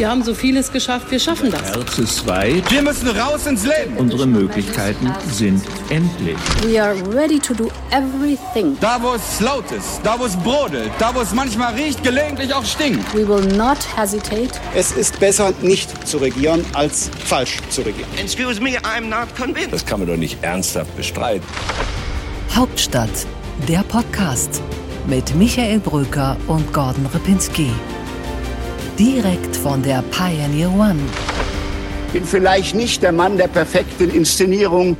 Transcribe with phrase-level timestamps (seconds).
[0.00, 1.60] Wir haben so vieles geschafft, wir schaffen das.
[1.60, 2.70] Herz ist weit.
[2.70, 3.98] Wir müssen raus ins Leben.
[3.98, 6.38] Unsere Möglichkeiten sind endlich.
[6.62, 8.78] We are ready to do everything.
[8.80, 12.54] Da, wo es laut ist, da, wo es brodelt, da, wo es manchmal riecht, gelegentlich
[12.54, 13.14] auch stinkt.
[13.14, 14.52] We will not hesitate.
[14.74, 18.08] Es ist besser, nicht zu regieren, als falsch zu regieren.
[18.16, 19.74] Excuse me, I'm not convinced.
[19.74, 21.46] Das kann man doch nicht ernsthaft bestreiten.
[22.56, 23.26] Hauptstadt,
[23.68, 24.62] der Podcast
[25.06, 27.70] mit Michael Bröker und Gordon Ripinski.
[29.00, 30.98] Direkt von der Pioneer One.
[32.12, 34.94] Bin vielleicht nicht der Mann der perfekten Inszenierung,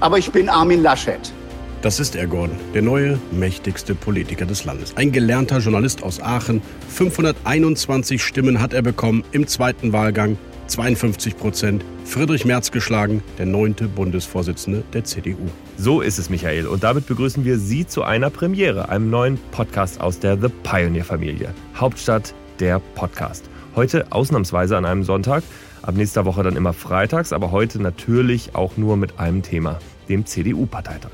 [0.00, 1.32] aber ich bin Armin Laschet.
[1.80, 4.96] Das ist er, Gordon, der neue, mächtigste Politiker des Landes.
[4.96, 6.60] Ein gelernter Journalist aus Aachen.
[6.88, 10.36] 521 Stimmen hat er bekommen im zweiten Wahlgang.
[10.66, 11.84] 52 Prozent.
[12.04, 15.46] Friedrich Merz geschlagen, der neunte Bundesvorsitzende der CDU.
[15.78, 16.66] So ist es, Michael.
[16.66, 21.54] Und damit begrüßen wir Sie zu einer Premiere, einem neuen Podcast aus der The Pioneer-Familie.
[21.76, 23.44] Hauptstadt der Podcast.
[23.74, 25.42] Heute ausnahmsweise an einem Sonntag,
[25.82, 30.26] ab nächster Woche dann immer freitags, aber heute natürlich auch nur mit einem Thema, dem
[30.26, 31.10] CDU-Parteitag.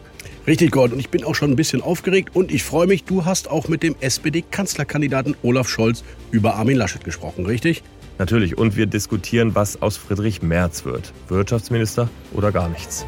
[0.46, 0.94] Richtig, Gordon.
[0.94, 3.68] Und ich bin auch schon ein bisschen aufgeregt und ich freue mich, du hast auch
[3.68, 7.82] mit dem SPD-Kanzlerkandidaten Olaf Scholz über Armin Laschet gesprochen, richtig?
[8.18, 8.58] Natürlich.
[8.58, 11.12] Und wir diskutieren, was aus Friedrich Merz wird.
[11.28, 13.06] Wirtschaftsminister oder gar nichts.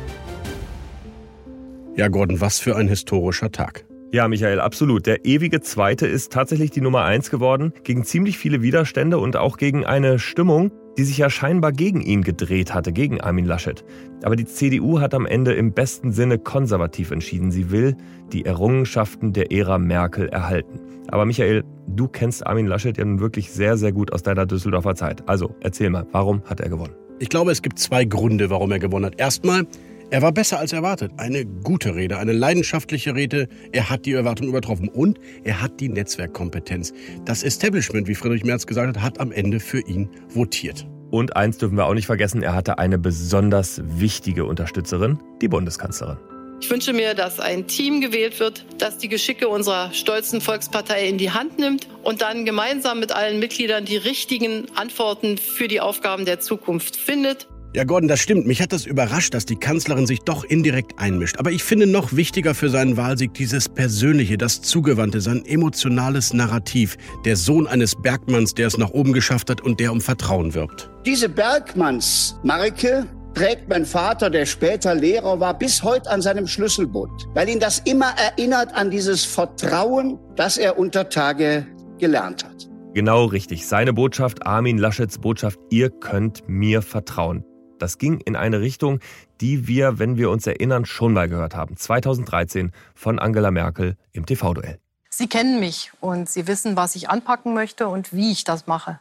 [1.97, 3.84] Ja, Gordon, was für ein historischer Tag.
[4.15, 5.07] Ja, Michael, absolut.
[5.07, 9.56] Der ewige Zweite ist tatsächlich die Nummer eins geworden, gegen ziemlich viele Widerstände und auch
[9.56, 13.84] gegen eine Stimmung, die sich ja scheinbar gegen ihn gedreht hatte, gegen Armin Laschet.
[14.23, 17.51] Aber die CDU hat am Ende im besten Sinne konservativ entschieden.
[17.51, 17.97] Sie will
[18.33, 20.78] die Errungenschaften der Ära Merkel erhalten.
[21.09, 24.95] Aber Michael, du kennst Armin Laschet ja nun wirklich sehr, sehr gut aus deiner Düsseldorfer
[24.95, 25.28] Zeit.
[25.28, 26.95] Also erzähl mal, warum hat er gewonnen?
[27.19, 29.19] Ich glaube, es gibt zwei Gründe, warum er gewonnen hat.
[29.19, 29.67] Erstmal,
[30.15, 31.11] er war besser als erwartet.
[31.17, 33.48] Eine gute Rede, eine leidenschaftliche Rede.
[33.73, 36.93] Er hat die Erwartung übertroffen und er hat die Netzwerkkompetenz.
[37.25, 40.87] Das Establishment, wie Friedrich Merz gesagt hat, hat am Ende für ihn votiert.
[41.11, 46.17] Und eins dürfen wir auch nicht vergessen, er hatte eine besonders wichtige Unterstützerin, die Bundeskanzlerin.
[46.61, 51.19] Ich wünsche mir, dass ein Team gewählt wird, das die Geschicke unserer stolzen Volkspartei in
[51.19, 56.25] die Hand nimmt und dann gemeinsam mit allen Mitgliedern die richtigen Antworten für die Aufgaben
[56.25, 57.49] der Zukunft findet.
[57.77, 58.47] Ja, Gordon, das stimmt.
[58.47, 61.41] Mich hat das überrascht, dass die Kanzlerin sich doch indirekt einmischt.
[61.41, 66.97] Aber ich finde noch wichtiger für seinen Wahlsieg dieses Persönliche, das Zugewandte, sein emotionales Narrativ.
[67.25, 70.89] Der Sohn eines Bergmanns, der es nach oben geschafft hat und der um Vertrauen wirbt.
[71.05, 77.49] Diese Bergmannsmarke trägt mein Vater, der später Lehrer war, bis heute an seinem Schlüsselbund, weil
[77.49, 81.67] ihn das immer erinnert an dieses Vertrauen, das er unter Tage
[81.99, 82.69] gelernt hat.
[82.95, 83.67] Genau richtig.
[83.67, 87.45] Seine Botschaft, Armin Laschets Botschaft, ihr könnt mir vertrauen.
[87.79, 89.01] Das ging in eine Richtung,
[89.41, 91.77] die wir, wenn wir uns erinnern, schon mal gehört haben.
[91.77, 94.79] 2013 von Angela Merkel im TV-Duell.
[95.11, 98.99] Sie kennen mich und Sie wissen, was ich anpacken möchte und wie ich das mache.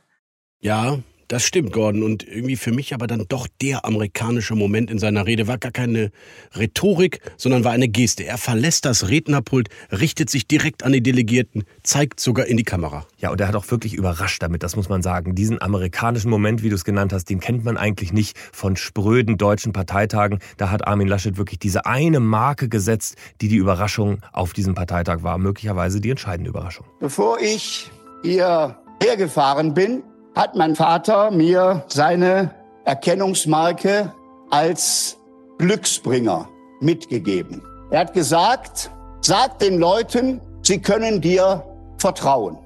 [0.60, 1.00] Ja,
[1.34, 2.04] das stimmt, Gordon.
[2.04, 5.72] Und irgendwie für mich aber dann doch der amerikanische Moment in seiner Rede war gar
[5.72, 6.12] keine
[6.56, 8.24] Rhetorik, sondern war eine Geste.
[8.24, 13.08] Er verlässt das Rednerpult, richtet sich direkt an die Delegierten, zeigt sogar in die Kamera.
[13.18, 15.34] Ja, und er hat auch wirklich überrascht damit, das muss man sagen.
[15.34, 19.38] Diesen amerikanischen Moment, wie du es genannt hast, den kennt man eigentlich nicht von spröden
[19.38, 20.38] deutschen Parteitagen.
[20.58, 25.24] Da hat Armin Laschet wirklich diese eine Marke gesetzt, die die Überraschung auf diesem Parteitag
[25.24, 25.40] war.
[25.40, 26.86] Möglicherweise die entscheidende Überraschung.
[27.00, 27.90] Bevor ich
[28.22, 30.04] hier hergefahren bin,
[30.36, 32.52] hat mein Vater mir seine
[32.86, 34.14] Erkennungsmarke
[34.50, 35.18] als
[35.58, 36.50] Glücksbringer
[36.82, 37.62] mitgegeben.
[37.92, 38.90] Er hat gesagt,
[39.22, 41.64] sag den Leuten, sie können dir
[41.98, 42.58] vertrauen.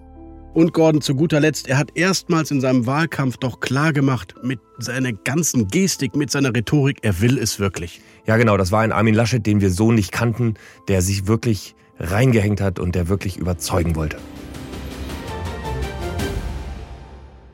[0.53, 4.59] Und Gordon, zu guter Letzt, er hat erstmals in seinem Wahlkampf doch klar gemacht, mit
[4.79, 8.01] seiner ganzen Gestik, mit seiner Rhetorik, er will es wirklich.
[8.25, 10.55] Ja, genau, das war ein Armin Laschet, den wir so nicht kannten,
[10.87, 14.17] der sich wirklich reingehängt hat und der wirklich überzeugen wollte.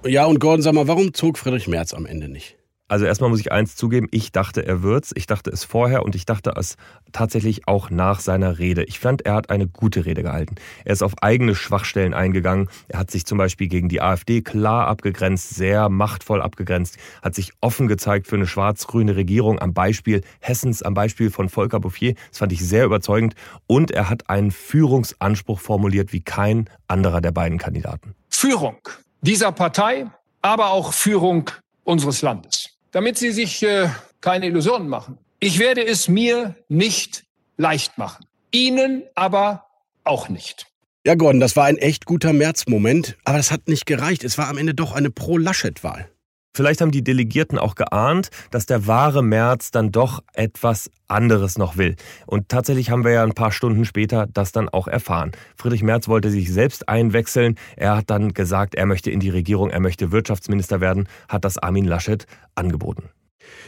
[0.06, 2.58] Ja, und Gordon, sag mal, warum zog Friedrich Merz am Ende nicht?
[2.90, 5.14] Also erstmal muss ich eins zugeben, ich dachte, er wird's.
[5.16, 6.75] Ich dachte es vorher und ich dachte es
[7.14, 8.84] tatsächlich auch nach seiner Rede.
[8.84, 10.56] Ich fand, er hat eine gute Rede gehalten.
[10.84, 12.68] Er ist auf eigene Schwachstellen eingegangen.
[12.90, 17.53] Er hat sich zum Beispiel gegen die AfD klar abgegrenzt, sehr machtvoll abgegrenzt, hat sich
[17.61, 22.16] offen gezeigt für eine schwarz-grüne Regierung am Beispiel Hessens, am Beispiel von Volker Bouffier.
[22.29, 23.35] Das fand ich sehr überzeugend.
[23.67, 28.14] Und er hat einen Führungsanspruch formuliert wie kein anderer der beiden Kandidaten.
[28.29, 28.78] Führung
[29.23, 30.08] dieser Partei,
[30.41, 31.49] aber auch Führung
[31.84, 32.70] unseres Landes.
[32.91, 33.90] Damit Sie sich äh,
[34.22, 35.17] keine Illusionen machen.
[35.40, 37.23] Ich werde es mir nicht
[37.58, 38.25] leicht machen.
[38.52, 39.66] Ihnen aber
[40.03, 40.67] auch nicht.
[41.05, 44.23] Ja, Gordon, das war ein echt guter März-Moment, aber das hat nicht gereicht.
[44.23, 46.09] Es war am Ende doch eine Pro-Laschet-Wahl.
[46.55, 51.78] Vielleicht haben die Delegierten auch geahnt, dass der wahre März dann doch etwas anderes noch
[51.78, 51.96] will.
[52.28, 55.32] Und tatsächlich haben wir ja ein paar Stunden später das dann auch erfahren.
[55.55, 57.55] Friedrich Merz wollte sich selbst einwechseln.
[57.76, 61.58] Er hat dann gesagt, er möchte in die Regierung, er möchte Wirtschaftsminister werden, hat das
[61.58, 63.09] Armin Laschet angeboten.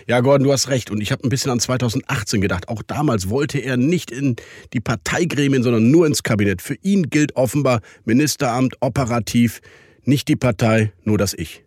[0.07, 0.91] Ja, Gordon, du hast recht.
[0.91, 2.69] Und ich habe ein bisschen an 2018 gedacht.
[2.69, 4.35] Auch damals wollte er nicht in
[4.73, 6.61] die Parteigremien, sondern nur ins Kabinett.
[6.61, 9.61] Für ihn gilt offenbar Ministeramt operativ,
[10.03, 11.64] nicht die Partei, nur das Ich.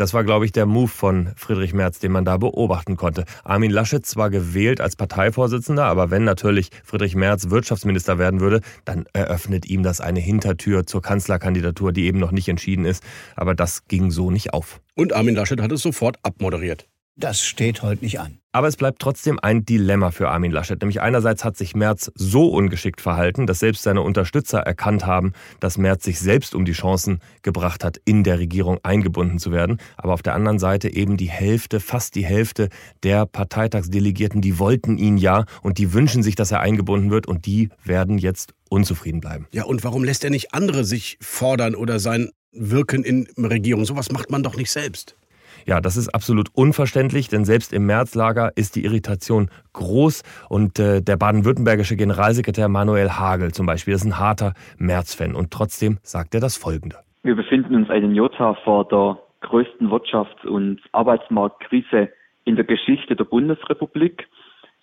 [0.00, 3.26] Das war, glaube ich, der Move von Friedrich Merz, den man da beobachten konnte.
[3.44, 9.04] Armin Laschet zwar gewählt als Parteivorsitzender, aber wenn natürlich Friedrich Merz Wirtschaftsminister werden würde, dann
[9.12, 13.04] eröffnet ihm das eine Hintertür zur Kanzlerkandidatur, die eben noch nicht entschieden ist.
[13.36, 14.80] Aber das ging so nicht auf.
[14.94, 16.88] Und Armin Laschet hat es sofort abmoderiert.
[17.20, 18.38] Das steht heute nicht an.
[18.52, 20.80] Aber es bleibt trotzdem ein Dilemma für Armin Laschet.
[20.80, 25.76] Nämlich einerseits hat sich Merz so ungeschickt verhalten, dass selbst seine Unterstützer erkannt haben, dass
[25.76, 29.76] Merz sich selbst um die Chancen gebracht hat, in der Regierung eingebunden zu werden.
[29.98, 32.70] Aber auf der anderen Seite eben die Hälfte, fast die Hälfte
[33.02, 37.44] der Parteitagsdelegierten, die wollten ihn ja und die wünschen sich, dass er eingebunden wird und
[37.44, 39.46] die werden jetzt unzufrieden bleiben.
[39.52, 43.84] Ja, und warum lässt er nicht andere sich fordern oder sein Wirken in Regierung?
[43.84, 45.16] Sowas macht man doch nicht selbst.
[45.66, 51.02] Ja, das ist absolut unverständlich, denn selbst im Märzlager ist die Irritation groß und äh,
[51.02, 56.40] der baden-württembergische Generalsekretär Manuel Hagel zum Beispiel ist ein harter März-Fan und trotzdem sagt er
[56.40, 56.96] das Folgende.
[57.22, 62.08] Wir befinden uns einen Jota vor der größten Wirtschafts- und Arbeitsmarktkrise
[62.44, 64.28] in der Geschichte der Bundesrepublik.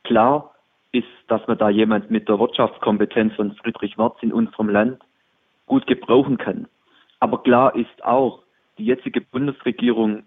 [0.03, 0.53] Klar
[0.91, 4.99] ist, dass man da jemand mit der Wirtschaftskompetenz von Friedrich Merz in unserem Land
[5.65, 6.67] gut gebrauchen kann.
[7.19, 8.43] Aber klar ist auch,
[8.77, 10.23] die jetzige Bundesregierung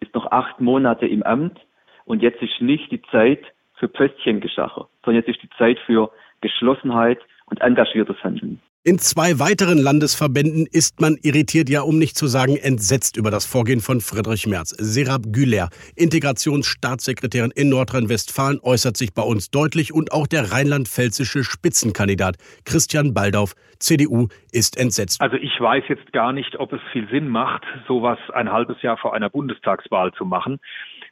[0.00, 1.60] ist noch acht Monate im Amt
[2.04, 3.44] und jetzt ist nicht die Zeit
[3.74, 6.10] für Pöstchengeschacher, sondern jetzt ist die Zeit für
[6.40, 8.60] Geschlossenheit und engagiertes Handeln.
[8.88, 13.44] In zwei weiteren Landesverbänden ist man irritiert, ja um nicht zu sagen entsetzt über das
[13.44, 14.70] Vorgehen von Friedrich Merz.
[14.78, 22.36] Serap Güler, Integrationsstaatssekretärin in Nordrhein-Westfalen, äußert sich bei uns deutlich und auch der rheinland-pfälzische Spitzenkandidat
[22.64, 25.20] Christian Baldauf, CDU, ist entsetzt.
[25.20, 28.98] Also ich weiß jetzt gar nicht, ob es viel Sinn macht, sowas ein halbes Jahr
[28.98, 30.60] vor einer Bundestagswahl zu machen.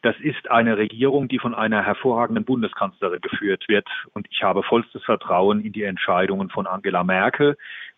[0.05, 3.89] Das ist eine Regierung, die von einer hervorragenden Bundeskanzlerin geführt wird.
[4.13, 7.57] Und ich habe vollstes Vertrauen in die Entscheidungen von Angela Merkel.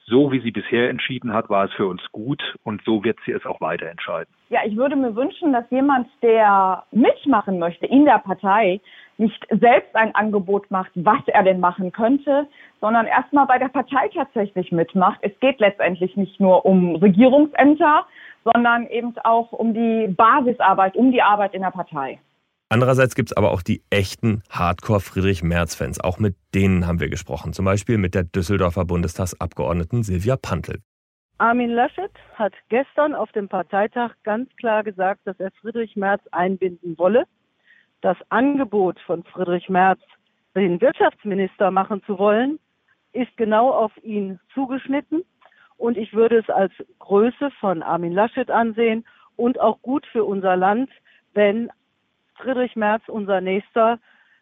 [0.08, 3.32] So wie sie bisher entschieden hat, war es für uns gut und so wird sie
[3.32, 4.32] es auch weiter entscheiden.
[4.50, 8.80] Ja, ich würde mir wünschen, dass jemand, der mitmachen möchte in der Partei,
[9.18, 12.46] nicht selbst ein Angebot macht, was er denn machen könnte,
[12.80, 15.18] sondern erstmal bei der Partei tatsächlich mitmacht.
[15.22, 18.06] Es geht letztendlich nicht nur um Regierungsämter,
[18.44, 22.20] sondern eben auch um die Basisarbeit, um die Arbeit in der Partei.
[22.68, 26.00] Andererseits gibt es aber auch die echten Hardcore-Friedrich-Merz-Fans.
[26.00, 27.52] Auch mit denen haben wir gesprochen.
[27.52, 30.80] Zum Beispiel mit der Düsseldorfer Bundestagsabgeordneten Silvia Pantl.
[31.38, 36.98] Armin Laschet hat gestern auf dem Parteitag ganz klar gesagt, dass er Friedrich Merz einbinden
[36.98, 37.26] wolle.
[38.00, 40.00] Das Angebot von Friedrich Merz,
[40.56, 42.58] den Wirtschaftsminister machen zu wollen,
[43.12, 45.22] ist genau auf ihn zugeschnitten.
[45.76, 50.56] Und ich würde es als Größe von Armin Laschet ansehen und auch gut für unser
[50.56, 50.90] Land,
[51.34, 51.70] wenn
[52.36, 53.98] Friedrich Merz unser nächster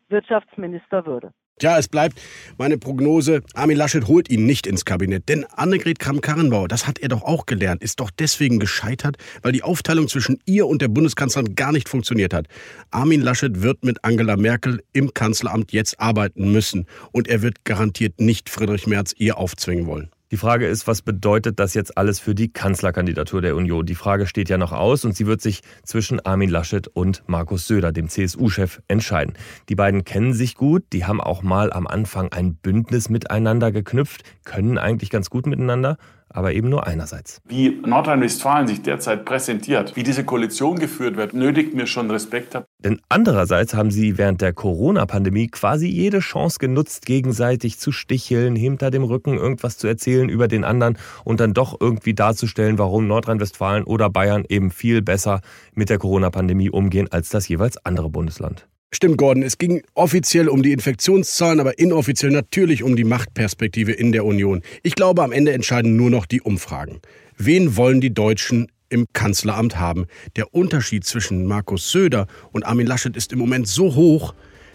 [0.08, 1.32] Wirtschaftsminister würde.
[1.61, 2.20] Ja, es bleibt
[2.58, 5.29] meine Prognose, Armin Laschet holt ihn nicht ins Kabinett.
[5.29, 9.62] Denn Annegret Kramp-Karrenbauer, das hat er doch auch gelernt, ist doch deswegen gescheitert, weil die
[9.62, 12.49] Aufteilung zwischen ihr und der Bundeskanzlerin gar nicht funktioniert hat.
[12.91, 16.87] Armin Laschet wird mit Angela Merkel im Kanzleramt jetzt arbeiten müssen.
[17.12, 20.11] Und er wird garantiert nicht Friedrich Merz ihr aufzwingen wollen.
[20.34, 23.86] Die Frage ist, was bedeutet das jetzt alles für die Kanzlerkandidatur der Union?
[23.86, 27.69] Die Frage steht ja noch aus und sie wird sich zwischen Armin Laschet und Markus
[27.69, 29.34] Söder, dem CSU-Chef, entscheiden.
[29.69, 34.24] Die beiden kennen sich gut, die haben auch mal am Anfang ein Bündnis miteinander geknüpft,
[34.43, 35.98] können eigentlich ganz gut miteinander
[36.34, 37.41] aber eben nur einerseits.
[37.46, 42.67] Wie Nordrhein-Westfalen sich derzeit präsentiert, wie diese Koalition geführt wird, nötigt mir schon Respekt ab.
[42.81, 48.91] Denn andererseits haben sie während der Corona-Pandemie quasi jede Chance genutzt, gegenseitig zu sticheln, hinter
[48.91, 53.84] dem Rücken irgendwas zu erzählen über den anderen und dann doch irgendwie darzustellen, warum Nordrhein-Westfalen
[53.84, 55.41] oder Bayern eben viel besser
[55.72, 58.67] mit der Corona-Pandemie umgehen als das jeweils andere Bundesland.
[58.94, 59.43] Stimmt, Gordon.
[59.43, 64.63] Es ging offiziell um die Infektionszahlen, aber inoffiziell natürlich um die Machtperspektive in der Union.
[64.84, 67.01] Ich glaube, am Ende entscheiden nur noch die Umfragen.
[67.36, 70.06] Wen wollen die Deutschen im Kanzleramt haben?
[70.36, 74.32] Der Unterschied zwischen Markus Söder und Armin Laschet ist im Moment so hoch,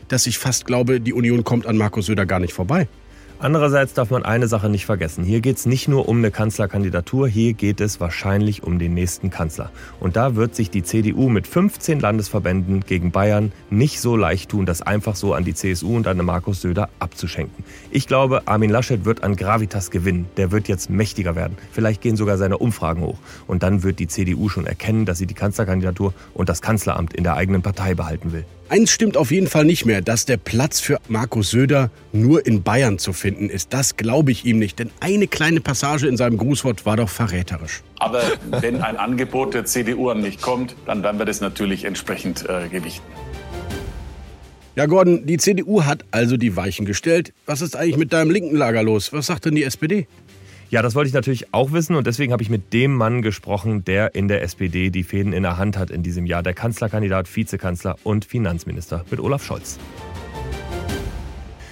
[0.09, 2.89] dass ich fast glaube, die Union kommt an Markus Söder gar nicht vorbei.
[3.41, 5.24] Andererseits darf man eine Sache nicht vergessen.
[5.24, 9.29] Hier geht es nicht nur um eine Kanzlerkandidatur, hier geht es wahrscheinlich um den nächsten
[9.29, 9.72] Kanzler.
[10.01, 14.65] Und da wird sich die CDU mit 15 Landesverbänden gegen Bayern nicht so leicht tun,
[14.65, 17.63] das einfach so an die CSU und an Markus Söder abzuschenken.
[17.91, 20.25] Ich glaube, Armin Laschet wird an Gravitas gewinnen.
[20.36, 21.58] Der wird jetzt mächtiger werden.
[21.72, 23.19] Vielleicht gehen sogar seine Umfragen hoch.
[23.48, 27.24] Und dann wird die CDU schon erkennen, dass sie die Kanzlerkandidatur und das Kanzleramt in
[27.24, 28.43] der eigenen Partei behalten will.
[28.69, 32.61] Eins stimmt auf jeden Fall nicht mehr, dass der Platz für Markus Söder nur in
[32.61, 33.73] Bayern zu finden ist.
[33.73, 37.81] Das glaube ich ihm nicht, denn eine kleine Passage in seinem Grußwort war doch verräterisch.
[37.97, 38.21] Aber
[38.61, 42.69] wenn ein Angebot der CDU an mich kommt, dann werden wir das natürlich entsprechend äh,
[42.69, 43.01] gewichten.
[44.75, 47.33] Ja, Gordon, die CDU hat also die Weichen gestellt.
[47.47, 49.11] Was ist eigentlich mit deinem linken Lager los?
[49.11, 50.05] Was sagt denn die SPD?
[50.71, 53.83] Ja, das wollte ich natürlich auch wissen und deswegen habe ich mit dem Mann gesprochen,
[53.85, 57.35] der in der SPD die Fäden in der Hand hat in diesem Jahr, der Kanzlerkandidat,
[57.35, 59.79] Vizekanzler und Finanzminister mit Olaf Scholz.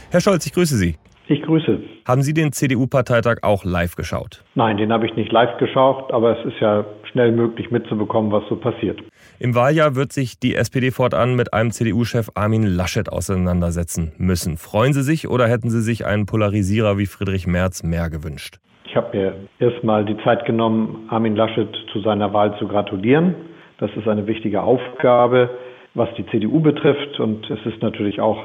[0.10, 0.96] Herr Scholz, ich grüße Sie.
[1.28, 1.80] Ich grüße.
[2.06, 4.44] Haben Sie den CDU-Parteitag auch live geschaut?
[4.56, 8.44] Nein, den habe ich nicht live geschaut, aber es ist ja schnell möglich mitzubekommen, was
[8.50, 9.00] so passiert.
[9.38, 14.58] Im Wahljahr wird sich die SPD fortan mit einem CDU-Chef Armin Laschet auseinandersetzen müssen.
[14.58, 18.60] Freuen Sie sich oder hätten Sie sich einen Polarisierer wie Friedrich Merz mehr gewünscht?
[18.88, 23.36] Ich habe mir erstmal die Zeit genommen, Armin Laschet zu seiner Wahl zu gratulieren.
[23.80, 25.50] Das ist eine wichtige Aufgabe,
[25.94, 27.20] was die CDU betrifft.
[27.20, 28.38] Und es ist natürlich auch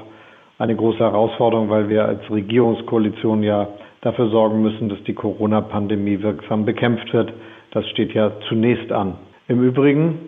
[0.58, 3.68] eine große Herausforderung, weil wir als Regierungskoalition ja
[4.00, 7.32] dafür sorgen müssen, dass die Corona-Pandemie wirksam bekämpft wird.
[7.70, 9.14] Das steht ja zunächst an.
[9.46, 10.18] Im Übrigen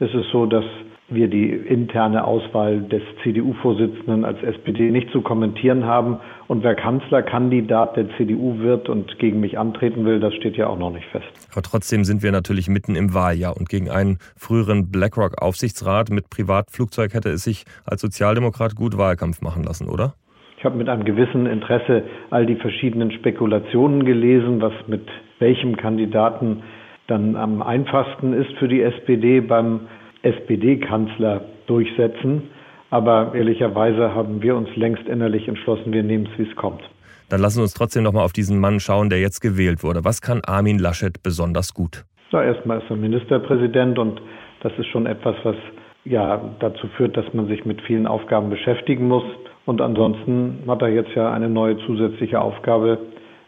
[0.00, 0.64] ist es so, dass
[1.10, 6.18] wir die interne Auswahl des CDU-Vorsitzenden als SPD nicht zu kommentieren haben.
[6.48, 10.78] Und wer Kanzlerkandidat der CDU wird und gegen mich antreten will, das steht ja auch
[10.78, 11.26] noch nicht fest.
[11.52, 17.14] Aber trotzdem sind wir natürlich mitten im Wahljahr und gegen einen früheren BlackRock-Aufsichtsrat mit Privatflugzeug
[17.14, 20.14] hätte es sich als Sozialdemokrat gut Wahlkampf machen lassen, oder?
[20.58, 25.06] Ich habe mit einem gewissen Interesse all die verschiedenen Spekulationen gelesen, was mit
[25.38, 26.64] welchem Kandidaten
[27.06, 29.88] dann am einfachsten ist für die SPD beim
[30.22, 32.42] SPD-Kanzler durchsetzen.
[32.90, 36.82] Aber ehrlicherweise haben wir uns längst innerlich entschlossen, wir nehmen es, wie es kommt.
[37.28, 40.04] Dann lassen wir uns trotzdem noch mal auf diesen Mann schauen, der jetzt gewählt wurde.
[40.04, 42.04] Was kann Armin Laschet besonders gut?
[42.30, 44.20] Ja, erstmal ist er Ministerpräsident und
[44.62, 45.56] das ist schon etwas, was
[46.04, 49.24] ja dazu führt, dass man sich mit vielen Aufgaben beschäftigen muss.
[49.66, 52.98] Und ansonsten hat er jetzt ja eine neue zusätzliche Aufgabe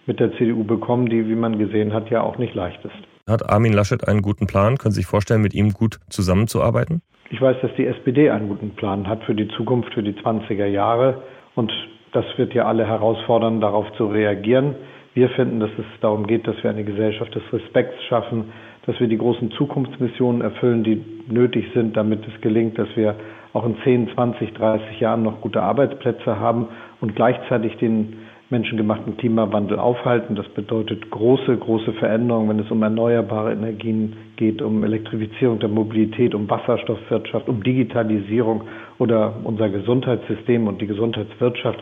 [0.05, 3.10] mit der CDU bekommen, die, wie man gesehen hat, ja auch nicht leicht ist.
[3.31, 4.77] Hat Armin Laschet einen guten Plan?
[4.77, 7.01] Können Sie sich vorstellen, mit ihm gut zusammenzuarbeiten?
[7.31, 10.67] Ich weiß, dass die SPD einen guten Plan hat für die Zukunft, für die 20er
[10.67, 11.23] Jahre.
[11.55, 11.73] Und
[12.13, 14.75] das wird ja alle herausfordern, darauf zu reagieren.
[15.15, 18.53] Wir finden, dass es darum geht, dass wir eine Gesellschaft des Respekts schaffen,
[18.87, 23.15] dass wir die großen Zukunftsmissionen erfüllen, die nötig sind, damit es gelingt, dass wir
[23.53, 26.69] auch in 10, 20, 30 Jahren noch gute Arbeitsplätze haben
[27.01, 28.17] und gleichzeitig den
[28.51, 30.35] menschengemachten Klimawandel aufhalten.
[30.35, 36.35] Das bedeutet große, große Veränderungen, wenn es um erneuerbare Energien geht, um Elektrifizierung der Mobilität,
[36.35, 38.63] um Wasserstoffwirtschaft, um Digitalisierung
[38.99, 41.81] oder unser Gesundheitssystem und die Gesundheitswirtschaft,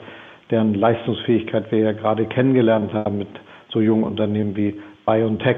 [0.50, 3.28] deren Leistungsfähigkeit wir ja gerade kennengelernt haben mit
[3.72, 4.74] so jungen Unternehmen wie
[5.06, 5.56] BioNTech.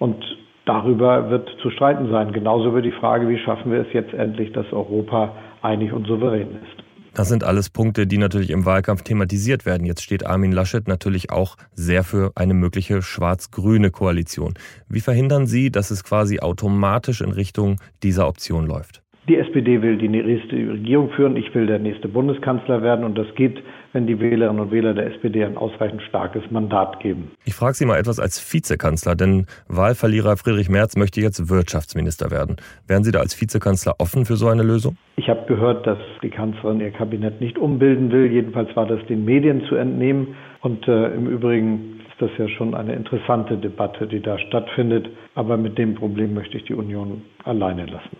[0.00, 0.24] Und
[0.64, 2.32] darüber wird zu streiten sein.
[2.32, 6.48] Genauso über die Frage, wie schaffen wir es jetzt endlich, dass Europa einig und souverän
[6.62, 6.89] ist.
[7.14, 9.84] Das sind alles Punkte, die natürlich im Wahlkampf thematisiert werden.
[9.84, 14.54] Jetzt steht Armin Laschet natürlich auch sehr für eine mögliche schwarz-grüne Koalition.
[14.88, 19.02] Wie verhindern Sie, dass es quasi automatisch in Richtung dieser Option läuft?
[19.30, 23.32] Die SPD will die nächste Regierung führen, ich will der nächste Bundeskanzler werden und das
[23.36, 27.30] geht, wenn die Wählerinnen und Wähler der SPD ein ausreichend starkes Mandat geben.
[27.44, 32.56] Ich frage Sie mal etwas als Vizekanzler, denn Wahlverlierer Friedrich Merz möchte jetzt Wirtschaftsminister werden.
[32.88, 34.96] Wären Sie da als Vizekanzler offen für so eine Lösung?
[35.14, 38.32] Ich habe gehört, dass die Kanzlerin ihr Kabinett nicht umbilden will.
[38.32, 40.34] Jedenfalls war das den Medien zu entnehmen.
[40.60, 45.08] Und äh, im Übrigen ist das ja schon eine interessante Debatte, die da stattfindet.
[45.36, 48.16] Aber mit dem Problem möchte ich die Union alleine lassen.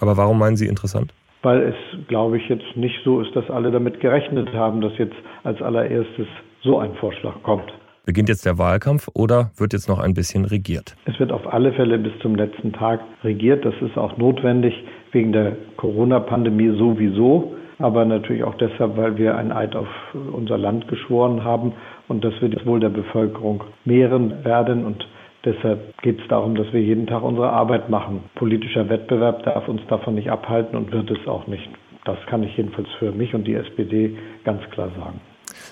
[0.00, 1.12] Aber warum meinen Sie interessant?
[1.42, 5.16] Weil es, glaube ich, jetzt nicht so ist, dass alle damit gerechnet haben, dass jetzt
[5.42, 6.26] als allererstes
[6.62, 7.72] so ein Vorschlag kommt.
[8.04, 10.96] Beginnt jetzt der Wahlkampf oder wird jetzt noch ein bisschen regiert?
[11.04, 13.64] Es wird auf alle Fälle bis zum letzten Tag regiert.
[13.64, 14.74] Das ist auch notwendig
[15.12, 19.86] wegen der Corona-Pandemie sowieso, aber natürlich auch deshalb, weil wir ein Eid auf
[20.32, 21.74] unser Land geschworen haben
[22.08, 25.06] und dass wir das Wohl der Bevölkerung mehren werden und
[25.44, 28.22] Deshalb geht es darum, dass wir jeden Tag unsere Arbeit machen.
[28.36, 31.68] Politischer Wettbewerb darf uns davon nicht abhalten und wird es auch nicht.
[32.04, 35.20] Das kann ich jedenfalls für mich und die SPD ganz klar sagen.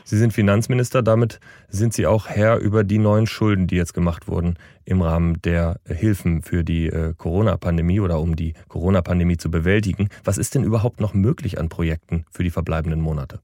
[0.04, 4.28] Sie sind Finanzminister, damit sind Sie auch Herr über die neuen Schulden, die jetzt gemacht
[4.28, 10.08] wurden im Rahmen der Hilfen für die äh, Corona-Pandemie oder um die Corona-Pandemie zu bewältigen.
[10.24, 13.40] Was ist denn überhaupt noch möglich an Projekten für die verbleibenden Monate?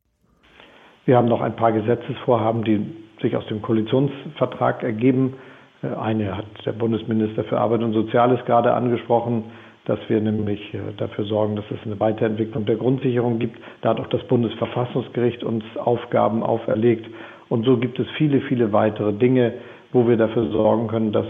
[1.05, 2.85] Wir haben noch ein paar Gesetzesvorhaben, die
[3.23, 5.35] sich aus dem Koalitionsvertrag ergeben.
[5.87, 9.45] Äh, eine hat der Bundesminister für Arbeit und Soziales gerade angesprochen,
[9.85, 13.59] dass wir nämlich äh, dafür sorgen, dass es eine Weiterentwicklung der Grundsicherung gibt.
[13.83, 17.07] Da hat auch das Bundesverfassungsgericht uns Aufgaben auferlegt.
[17.49, 19.55] Und so gibt es viele, viele weitere Dinge,
[19.93, 21.27] wo wir dafür sorgen können, dass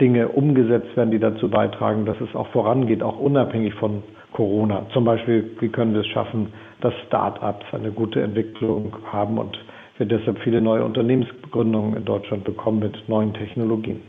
[0.00, 4.02] Dinge umgesetzt werden, die dazu beitragen, dass es auch vorangeht, auch unabhängig von
[4.32, 4.86] Corona.
[4.94, 9.58] Zum Beispiel, wie können wir es schaffen, dass Start-ups eine gute Entwicklung haben und
[10.00, 14.00] wir deshalb viele neue Unternehmensgründungen in Deutschland bekommen mit neuen Technologien.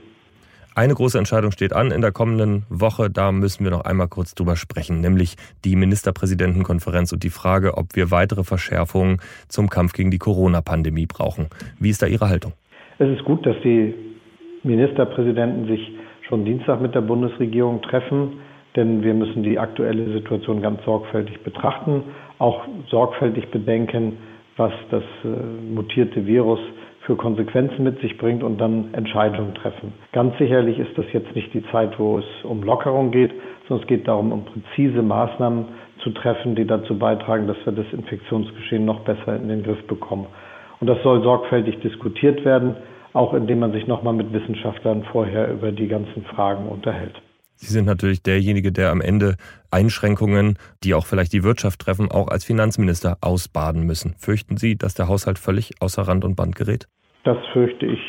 [0.73, 3.09] Eine große Entscheidung steht an in der kommenden Woche.
[3.09, 7.87] Da müssen wir noch einmal kurz drüber sprechen, nämlich die Ministerpräsidentenkonferenz und die Frage, ob
[7.93, 9.17] wir weitere Verschärfungen
[9.49, 11.47] zum Kampf gegen die Corona-Pandemie brauchen.
[11.77, 12.53] Wie ist da Ihre Haltung?
[12.99, 13.93] Es ist gut, dass die
[14.63, 15.91] Ministerpräsidenten sich
[16.29, 18.39] schon Dienstag mit der Bundesregierung treffen,
[18.77, 22.03] denn wir müssen die aktuelle Situation ganz sorgfältig betrachten,
[22.39, 24.13] auch sorgfältig bedenken,
[24.57, 26.59] was das äh, mutierte Virus
[27.05, 29.93] für Konsequenzen mit sich bringt und dann Entscheidungen treffen.
[30.11, 33.31] Ganz sicherlich ist das jetzt nicht die Zeit, wo es um Lockerung geht,
[33.67, 35.65] sondern es geht darum, um präzise Maßnahmen
[36.03, 40.27] zu treffen, die dazu beitragen, dass wir das Infektionsgeschehen noch besser in den Griff bekommen.
[40.79, 42.75] Und das soll sorgfältig diskutiert werden,
[43.13, 47.21] auch indem man sich nochmal mit Wissenschaftlern vorher über die ganzen Fragen unterhält.
[47.61, 49.35] Sie sind natürlich derjenige, der am Ende
[49.69, 54.15] Einschränkungen, die auch vielleicht die Wirtschaft treffen, auch als Finanzminister ausbaden müssen.
[54.17, 56.87] Fürchten Sie, dass der Haushalt völlig außer Rand und Band gerät?
[57.23, 57.99] Das fürchte ich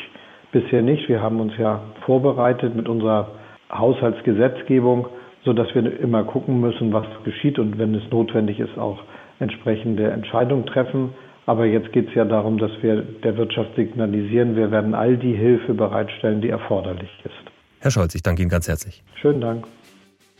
[0.51, 1.07] bisher nicht.
[1.07, 3.29] Wir haben uns ja vorbereitet mit unserer
[3.71, 5.07] Haushaltsgesetzgebung,
[5.45, 9.03] sodass wir immer gucken müssen, was geschieht und wenn es notwendig ist, auch
[9.39, 11.13] entsprechende Entscheidungen treffen.
[11.45, 15.35] Aber jetzt geht es ja darum, dass wir der Wirtschaft signalisieren, wir werden all die
[15.35, 17.52] Hilfe bereitstellen, die erforderlich ist.
[17.83, 19.03] Herr Scholz, ich danke Ihnen ganz herzlich.
[19.21, 19.67] Schönen Dank.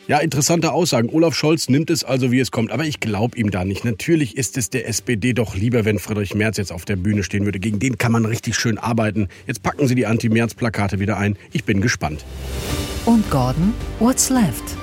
[0.07, 1.09] Ja, interessante Aussagen.
[1.09, 2.71] Olaf Scholz nimmt es also, wie es kommt.
[2.71, 3.83] Aber ich glaube ihm da nicht.
[3.83, 7.43] Natürlich ist es der SPD doch lieber, wenn Friedrich Merz jetzt auf der Bühne stehen
[7.43, 7.59] würde.
[7.59, 9.27] Gegen den kann man richtig schön arbeiten.
[9.45, 11.37] Jetzt packen Sie die Anti-Merz-Plakate wieder ein.
[11.51, 12.23] Ich bin gespannt.
[13.05, 14.77] Und Gordon, what's left?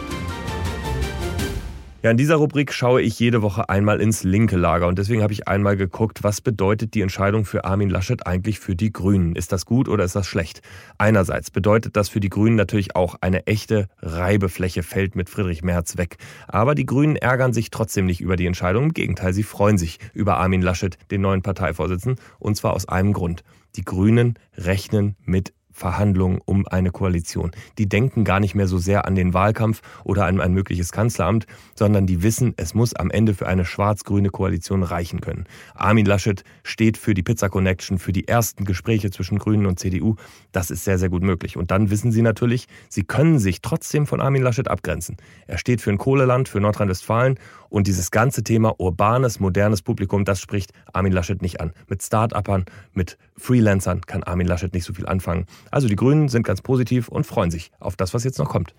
[2.02, 5.34] Ja, in dieser Rubrik schaue ich jede Woche einmal ins linke Lager und deswegen habe
[5.34, 9.36] ich einmal geguckt, was bedeutet die Entscheidung für Armin Laschet eigentlich für die Grünen?
[9.36, 10.62] Ist das gut oder ist das schlecht?
[10.96, 15.98] Einerseits bedeutet das für die Grünen natürlich auch eine echte Reibefläche fällt mit Friedrich Merz
[15.98, 16.16] weg.
[16.48, 18.84] Aber die Grünen ärgern sich trotzdem nicht über die Entscheidung.
[18.84, 23.12] Im Gegenteil, sie freuen sich über Armin Laschet, den neuen Parteivorsitzenden, und zwar aus einem
[23.12, 23.42] Grund.
[23.76, 27.50] Die Grünen rechnen mit Verhandlungen um eine Koalition.
[27.78, 31.46] Die denken gar nicht mehr so sehr an den Wahlkampf oder an ein mögliches Kanzleramt,
[31.74, 35.46] sondern die wissen, es muss am Ende für eine schwarz-grüne Koalition reichen können.
[35.74, 40.16] Armin Laschet steht für die Pizza Connection, für die ersten Gespräche zwischen Grünen und CDU.
[40.52, 41.56] Das ist sehr, sehr gut möglich.
[41.56, 45.16] Und dann wissen sie natürlich, sie können sich trotzdem von Armin Laschet abgrenzen.
[45.46, 47.38] Er steht für ein Kohleland, für Nordrhein-Westfalen
[47.70, 51.72] und dieses ganze Thema urbanes, modernes Publikum, das spricht Armin Laschet nicht an.
[51.88, 55.46] Mit Start-Upern, mit Freelancern kann Armin Laschet nicht so viel anfangen.
[55.70, 58.74] Also die Grünen sind ganz positiv und freuen sich auf das, was jetzt noch kommt.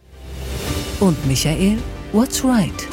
[1.00, 1.78] Und Michael,
[2.12, 2.88] what's right?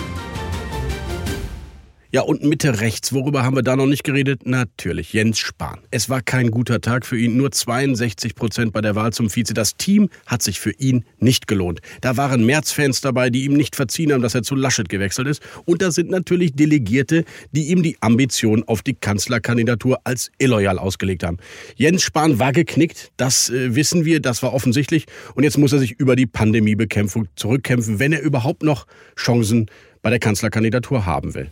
[2.10, 4.46] Ja, und Mitte rechts, worüber haben wir da noch nicht geredet?
[4.46, 5.80] Natürlich, Jens Spahn.
[5.90, 9.52] Es war kein guter Tag für ihn, nur 62 Prozent bei der Wahl zum Vize.
[9.52, 11.80] Das Team hat sich für ihn nicht gelohnt.
[12.00, 15.42] Da waren März-Fans dabei, die ihm nicht verziehen haben, dass er zu Laschet gewechselt ist.
[15.66, 21.24] Und da sind natürlich Delegierte, die ihm die Ambition auf die Kanzlerkandidatur als illoyal ausgelegt
[21.24, 21.36] haben.
[21.76, 25.04] Jens Spahn war geknickt, das äh, wissen wir, das war offensichtlich.
[25.34, 29.66] Und jetzt muss er sich über die Pandemiebekämpfung zurückkämpfen, wenn er überhaupt noch Chancen
[30.02, 31.48] bei der Kanzlerkandidatur haben will.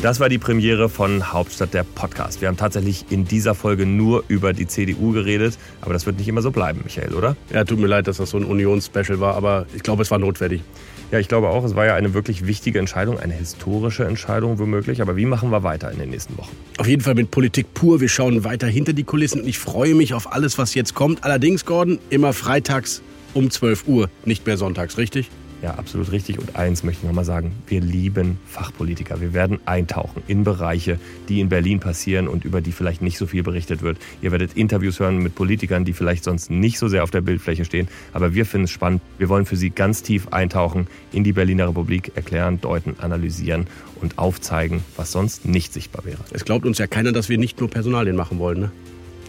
[0.00, 2.40] Das war die Premiere von Hauptstadt der Podcast.
[2.40, 6.28] Wir haben tatsächlich in dieser Folge nur über die CDU geredet, aber das wird nicht
[6.28, 7.36] immer so bleiben, Michael, oder?
[7.52, 10.20] Ja, tut mir leid, dass das so ein Unions-Special war, aber ich glaube, es war
[10.20, 10.62] notwendig.
[11.10, 15.02] Ja, ich glaube auch, es war ja eine wirklich wichtige Entscheidung, eine historische Entscheidung womöglich.
[15.02, 16.54] Aber wie machen wir weiter in den nächsten Wochen?
[16.76, 18.00] Auf jeden Fall mit Politik pur.
[18.00, 21.24] Wir schauen weiter hinter die Kulissen und ich freue mich auf alles, was jetzt kommt.
[21.24, 23.02] Allerdings, Gordon, immer freitags
[23.34, 25.28] um 12 Uhr, nicht mehr sonntags, richtig?
[25.60, 26.38] Ja, absolut richtig.
[26.38, 29.20] Und eins möchte ich nochmal sagen, wir lieben Fachpolitiker.
[29.20, 33.26] Wir werden eintauchen in Bereiche, die in Berlin passieren und über die vielleicht nicht so
[33.26, 33.98] viel berichtet wird.
[34.22, 37.64] Ihr werdet Interviews hören mit Politikern, die vielleicht sonst nicht so sehr auf der Bildfläche
[37.64, 37.88] stehen.
[38.12, 39.02] Aber wir finden es spannend.
[39.18, 43.66] Wir wollen für Sie ganz tief eintauchen in die Berliner Republik, erklären, deuten, analysieren
[44.00, 46.20] und aufzeigen, was sonst nicht sichtbar wäre.
[46.30, 48.70] Es glaubt uns ja keiner, dass wir nicht nur Personalien machen wollen, ne?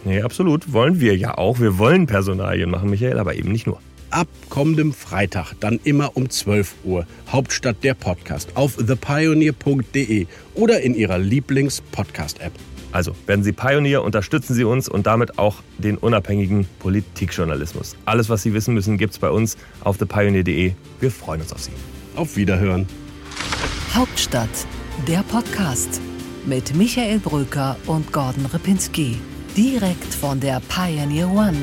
[0.04, 0.72] Nee, absolut.
[0.72, 1.60] Wollen wir ja auch.
[1.60, 6.28] Wir wollen Personalien machen, Michael, aber eben nicht nur ab kommendem Freitag, dann immer um
[6.28, 12.52] 12 Uhr, Hauptstadt der Podcast auf thepioneer.de oder in Ihrer Lieblings-Podcast-App.
[12.92, 17.96] Also werden Sie Pionier, unterstützen Sie uns und damit auch den unabhängigen Politikjournalismus.
[18.04, 20.72] Alles, was Sie wissen müssen, gibt es bei uns auf thepioneer.de.
[20.98, 21.72] Wir freuen uns auf Sie.
[22.16, 22.86] Auf Wiederhören.
[23.94, 24.48] Hauptstadt,
[25.06, 26.00] der Podcast
[26.46, 29.16] mit Michael Bröker und Gordon Ripinski.
[29.56, 31.56] Direkt von der Pioneer One